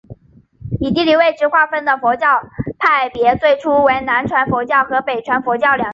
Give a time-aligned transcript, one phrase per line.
[0.79, 2.41] 以地理位置划分的佛教
[2.79, 5.89] 派别最初为南传佛教和北传佛教两支。